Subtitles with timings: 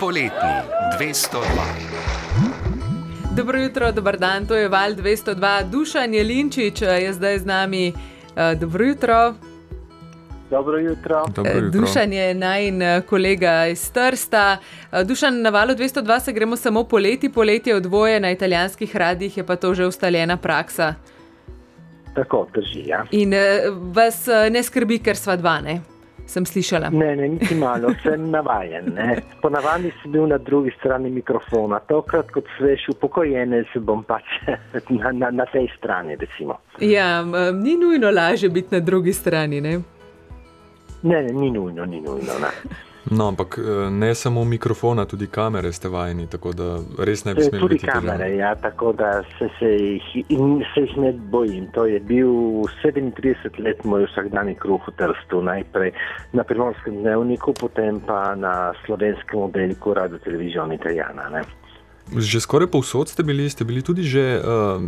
[0.00, 0.56] Poletni
[0.98, 1.36] 202.
[3.36, 5.70] Dobro jutro, dober dan, to je Val 202.
[5.70, 7.92] Dušan Jelinčič je zdaj z nami.
[8.36, 9.34] Eh, Dobro jutro.
[10.50, 11.24] Dobro jutro.
[11.34, 11.80] Dobro Eh, jutro.
[11.80, 14.56] Dušan je najn eh, kolega iz Trsta.
[14.92, 19.46] Eh, Dušan, na valu 202 se gremo samo poleti, poletje odvoje na italijanskih radijih je
[19.46, 20.94] pa to že ustaljena praksa.
[22.14, 22.82] Tako drži.
[22.86, 23.04] Ja.
[23.10, 23.60] In eh,
[23.94, 25.80] vas eh, ne skrbi, ker sva dva, ne?
[26.30, 26.90] Sem slišala.
[26.94, 28.92] Ne, ne, niti malo, sem navajen.
[28.94, 29.16] Ne.
[29.42, 34.36] Ponavadi sem bil na drugi strani mikrofona, tokrat kot svež upokojenec bom pač
[35.00, 36.14] na, na, na tej strani.
[36.20, 36.60] Recimo.
[36.78, 39.80] Ja, ni nujno lažje biti na drugi strani, ne?
[41.02, 42.38] Ne, ne, ni nujno, ni nujno.
[42.40, 42.52] Ne.
[43.10, 47.40] No, ampak eh, ne samo mikrofona, tudi kamere ste vajeni, tako da res ne bi
[47.40, 48.00] E, smeli Tudi biti težav.
[48.00, 51.66] kamere, ja, tako da se, se, jih, in se jih ne bojim.
[51.74, 52.30] To je bil
[52.84, 55.90] 37 let moj vsakdanji kruh v Trstu, najprej
[56.32, 61.28] na primorskem dnevniku, potem pa na slovenskem oddelku Radio Televizion Italijana.
[61.34, 61.42] Ne.
[62.14, 64.82] Že skoraj povsod ste bili, ste bili tudi že, uh,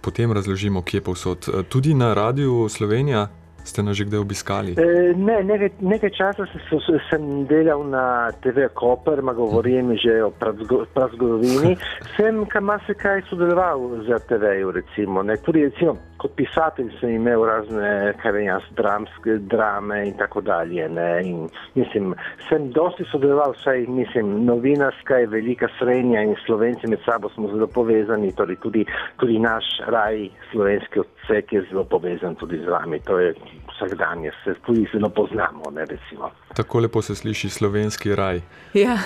[0.00, 1.48] potem razložimo, kje povsod.
[1.48, 3.28] Eh, Tudi na radiju Slovenija
[3.66, 4.70] ste nas že kdaj obiskali.
[4.72, 10.22] E, Ne, nekaj, nekaj časa sem, sem- sem delal na TV Koper, ma govorim že
[10.22, 11.74] o prazgo- prazgodovini.
[12.16, 15.22] Sem kar marsikaj sodeloval z TV-ju, recimo.
[15.22, 15.36] Ne.
[15.36, 20.88] Tudi recimo, kot pisatelj sem imel razne, kaj vem jaz, dramske drame in tako dalje.
[20.88, 21.08] Ne.
[21.24, 22.14] In, mislim,
[22.48, 27.66] sem dosti sodeloval, saj mislim, novinarska je velika srednja in slovenci med sabo smo zelo
[27.66, 28.84] povezani, torej tudi,
[29.20, 33.00] tudi naš raj, slovenski odsek je zelo povezan tudi z vami.
[33.06, 33.34] To je
[33.70, 36.30] vsakdanje, se tudi zelo poznamo, ne recimo.
[36.56, 38.40] Tako lepo se sliši slovenski raj.
[38.74, 38.98] Ja.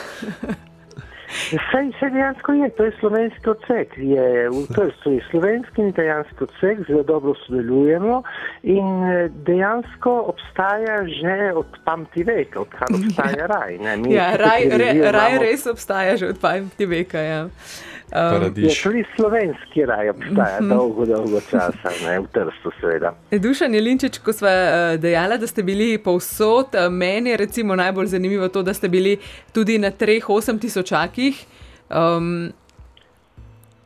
[1.71, 3.89] Saj, saj dejansko je, to je slovenski odsek.
[3.97, 8.23] Je, v Trstu je slovenski in italijanski odsek, zelo dobro sodelujemo
[8.63, 13.79] in eh, dejansko obstaja že od pamti veka, odkar obstaja raj.
[13.79, 13.97] Ne?
[13.97, 17.49] Mi Ja, raj, re, raj imamo- res obstaja že od pameti veka.
[18.13, 18.29] Ja.
[18.29, 18.83] Um, Je Paradiž.
[18.83, 23.15] tudi slovenski raj obstaja dolgo, dolgo časa, ne, v Trstu seveda.
[23.31, 24.49] Dušan Jelinčič, ko smo
[24.99, 29.19] dejali, da ste bili povsod, eh, meni je recimo najbolj zanimivo to, da ste bili
[29.53, 31.45] tudi na treh osem tisočakih.
[31.91, 32.53] Um,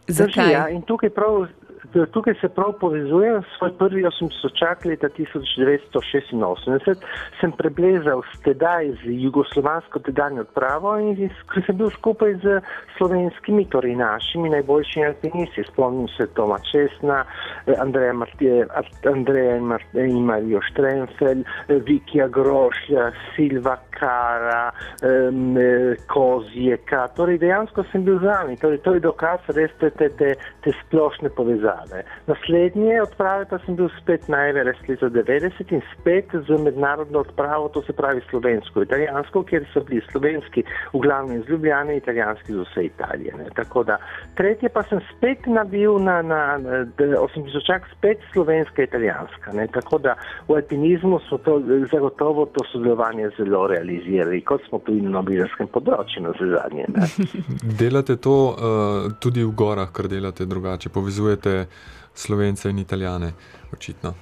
[0.07, 0.53] Drži, zakaj?
[0.53, 1.47] Ja, in tukaj, prav,
[2.13, 6.95] tukaj se prav povezujem s svoj prvi osemtisočak leta 1986.
[7.41, 11.31] Sem preblezal tedaj z jugoslovansko tedanjo odpravo in
[11.67, 12.61] sem bil skupaj z
[12.97, 15.65] slovenskimi, torej našimi najboljšimi alpinisti.
[15.73, 17.25] Spomnim se Toma Česna,
[17.67, 18.67] eh, Andreja, Martije,
[19.05, 24.73] Andreja in Mar- in Marijo Štrenfel, eh, Vikija Grošlja, Silva Kara,
[25.03, 25.57] um,
[26.11, 27.09] Kozjeka.
[27.17, 28.57] Torej dejansko sem bil z vami.
[28.61, 30.35] Torej, to je dokaz res te, te, te,
[30.65, 32.05] te splošne povezave.
[32.29, 37.69] Naslednje odprave pa sem bil spet na Everest leta 90 in spet z mednarodno odpravo,
[37.69, 42.59] to se pravi slovensko, italijansko, kjer so bili slovenski v glavnem iz Ljubljane, italijanski iz
[42.59, 43.35] vse Italije.
[43.39, 43.49] Ne.
[43.55, 43.99] Tako da
[44.35, 49.53] tretje pa sem spet nabil na, na, na 8000 spet slovenska, italijanska.
[49.53, 49.67] Ne.
[49.67, 50.15] Tako da
[50.49, 51.61] v alpinizmu smo to
[51.93, 56.87] zagotovo to sodelovanje zelo realizirali, kot smo tudi na novinarskem področju na zadnje.
[57.83, 61.67] Delate to uh, tudi v gorah, kar delate drugače, povezujete
[62.15, 63.33] slovence in italijane,
[63.73, 64.15] očitno.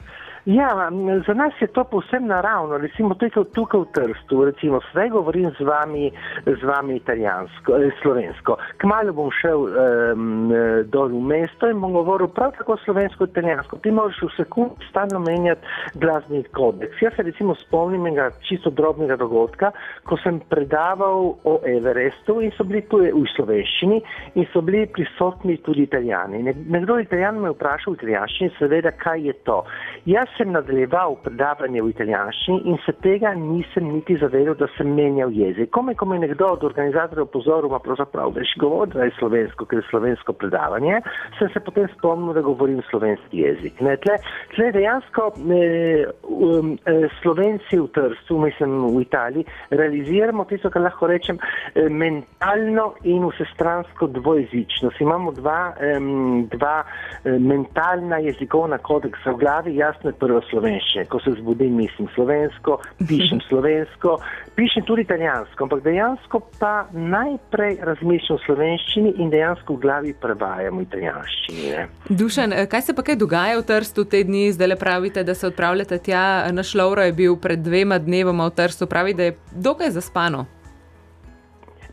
[0.44, 0.90] Ja,
[1.26, 2.78] za nas je to povsem naravno.
[2.78, 6.10] Recimo tukaj, tukaj v Trstu, recimo zdaj govorim z vami,
[6.46, 8.56] z vami italijansko, eh, slovensko.
[8.82, 10.50] Kmalo bom šel um,
[10.90, 13.78] dol v mesto in bom govoril prav tako slovensko, italijansko.
[13.78, 15.62] Ti moraš v sekundi stalno menjati
[15.94, 17.02] glasbeni kodeks.
[17.02, 19.70] Jaz se recimo spomnim enega čisto drobnega dogodka,
[20.02, 24.02] ko sem predaval o Everestu in so bili tu v slovenščini
[24.34, 26.42] in so bili prisotni tudi italijani.
[26.42, 29.62] Ne- Nekdo italijan me je vprašal v italijanščini, seveda, kaj je to.
[30.06, 35.32] Jaz sem nadaljeval predavanje v italijanščini in se tega nisem niti zavedal, da sem menjal
[35.34, 35.70] jezik.
[35.70, 39.66] Kome, ko me je nekdo od organizatorjev pozoril, ma pravzaprav veš govor, da je slovensko,
[39.68, 41.00] ker je slovensko predavanje,
[41.38, 43.80] sem se potem spomnil, da govorim slovenski jezik.
[43.80, 44.18] Ne, tle,
[44.54, 51.10] tle dejansko eh, um, eh, Slovenci v Trstu, mislim v Italiji, realiziramo tisto, kar lahko
[51.10, 51.38] rečem,
[51.74, 55.00] eh, mentalno in vsestransko dvojezičnost.
[55.00, 61.06] Imamo dva, em, dva eh, mentalna jezikovna kodeksa v glavi, jasno je prvo slovenščine.
[61.10, 62.78] Ko se zbudim, mislim slovensko,
[63.08, 64.16] pišem slovensko,
[64.56, 70.78] pišem tudi italijansko, ampak dejansko pa najprej razmišljam v slovenščini in dejansko v glavi prevajam
[70.78, 71.68] v italijanščini.
[71.74, 71.86] Ne.
[72.22, 74.48] Dušan, eh, kaj se pa kaj dogaja v Trstu te dni?
[74.54, 76.24] Zdaj le pravite, da se odpravljate tja.
[76.52, 80.46] Naš Laura je bil pred dvema dnevoma v Trstu, pravi, da je dokaj zaspano.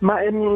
[0.02, 0.16] Ma,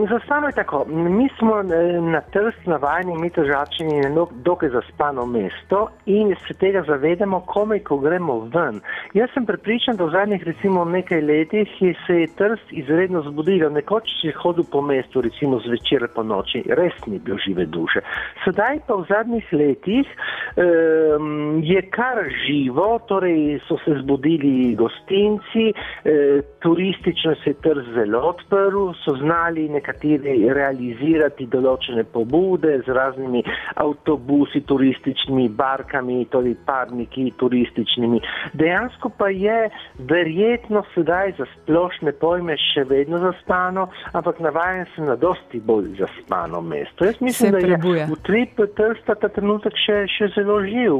[0.10, 0.86] za stano je tako.
[0.88, 1.64] Mi smo
[2.12, 7.98] na trst navajeni imeti žačenje na dokaj zaspano mesto in se tega zavedamo, komaj ko
[7.98, 8.80] gremo ven.
[9.14, 11.68] Jaz sem prepričan, da v zadnjih recimo nekaj letih
[12.08, 13.70] se je trst izredno zbudila.
[13.70, 18.00] Nekoč si hodil po mestu, recimo zvečer po noči, res ni bil žive duše.
[18.46, 25.74] Sedaj pa v zadnjih letih um, je kar živo, torej so se zbudili gostinci,
[26.06, 32.94] eh, turistično se je trst zelo odprl, so znali znali nekateri realizirati določene pobude z
[32.94, 33.42] raznimi
[33.82, 38.22] avtobusi, turističnimi barkami, torej parniki turističnimi.
[38.54, 39.70] Dejansko pa je
[40.10, 46.62] verjetno sedaj za splošne pojme še vedno zaspano, ampak navajen sem na dosti bolj zaspano
[46.62, 47.06] mesto.
[47.06, 51.00] Jaz mislim, da je utrip trsta ta trenutek še, še zelo živ.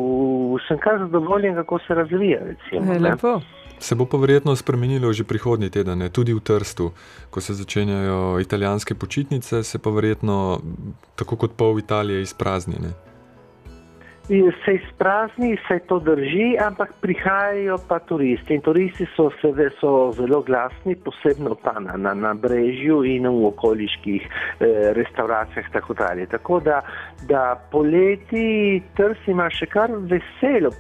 [0.68, 2.42] Sem kar zadovoljen, kako se razvija.
[2.54, 3.38] Recimo, Lepo.
[3.84, 6.08] Se bo pa verjetno spremenilo že prihodnji teden, ne?
[6.10, 6.94] tudi v Trstu,
[7.30, 10.62] ko se začenjajo italijanske počitnice, se pa verjetno
[11.20, 12.94] tako kot pol Italije izpraznjene
[14.28, 18.54] se izprazni, se to drži, ampak prihajajo pa turisti.
[18.54, 23.46] In turisti so, seve, so zelo glasni, posebno pa na, na, na brežju in v
[23.46, 25.72] okoliških eh, restauracijah.
[25.74, 25.96] Tako,
[26.32, 26.82] tako da,
[27.28, 30.72] da poleti trsi ima še kar veselo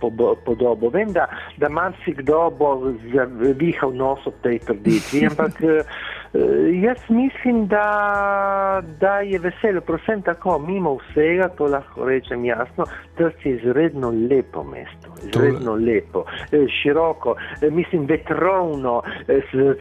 [0.45, 0.89] podobo.
[0.89, 5.59] Vem, da, da marsikdo bo zavihal nos ob tej tradiciji, ampak.
[6.33, 12.85] Eh, jaz mislim, da, da je veselo, prosim, tako mimo vsega, to lahko rečem jasno,
[13.17, 19.01] da je izredno lepo mesto, izredno lepo, eh, široko, eh, mislim, vetrovno,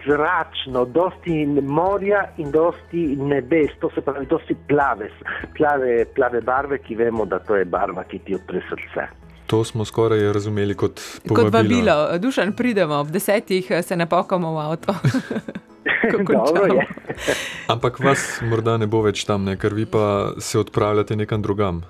[0.06, 5.08] zračno, dosti morja in dosti nebes, to se pravi, dosti plave,
[5.56, 9.08] plave, plave barve, ki vemo, da to je barva, ki ti odpre srce.
[9.46, 11.44] To smo skoraj razumeli kot povabilo.
[11.44, 14.94] Kot vabilo, dušan pridemo, ob desetih se ne pokamo v avto.
[17.72, 19.56] Ampak vas morda ne bo več tam, ne?
[19.56, 21.82] ker vi pa se odpravljate nekam drugam.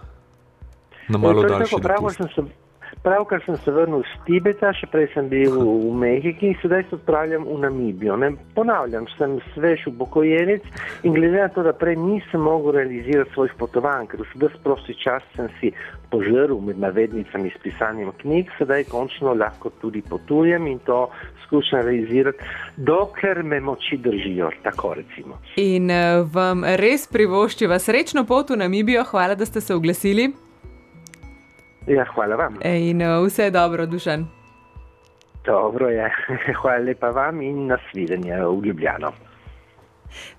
[1.08, 1.80] Na malo daljši
[2.20, 2.52] način.
[3.02, 6.96] Pravkar sem se vrnil iz Tibeta, še prej sem bil v Mehiki in sedaj se
[6.98, 8.16] odpravljam v Namibijo.
[8.20, 8.32] Ne?
[8.54, 10.66] Ponavljam, sem svež upokojenic
[11.02, 15.24] in glede na to, da prej nisem mogel realizirati svojih potovanj, ker vse prosti čas
[15.36, 15.72] sem si
[16.12, 21.06] požrl med navednicami s pisanjem knjig, sedaj končno lahko tudi potujem in to
[21.46, 22.38] skušam realizirati,
[22.76, 25.40] dokler me moči držijo, tako recimo.
[25.56, 30.30] In uh, vam res privoščiva srečno pot v Namibijo, hvala, da ste se oglasili.
[31.86, 32.58] Ja, hvala vam.
[32.64, 34.26] In uh, vse dobro, dušen.
[35.44, 36.10] Dobro je,
[36.62, 39.12] hvala lepa vam in nasvidenje v Ljubljano.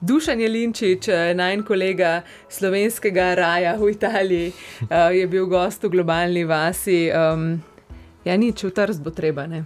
[0.02, 4.52] Dušan Jelinčič, eh, naj kolega slovenskega raja v Italiji,
[4.82, 7.12] uh, je bil gost v globalni vasi.
[7.12, 7.62] Um,
[8.26, 9.48] ja, nič v trst bo treba.
[9.48, 9.62] Ne?